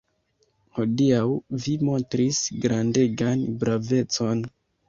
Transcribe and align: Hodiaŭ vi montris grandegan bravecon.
Hodiaŭ 0.77 1.19
vi 1.65 1.75
montris 1.89 2.41
grandegan 2.65 3.47
bravecon. 3.65 4.43